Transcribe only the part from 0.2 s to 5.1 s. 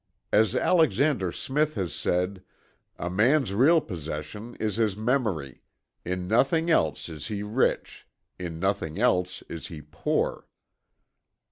As Alexander Smith has said: "A man's real possession is his